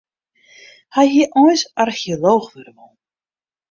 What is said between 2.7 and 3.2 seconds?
wollen.